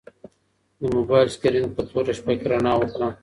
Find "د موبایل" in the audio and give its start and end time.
0.79-1.27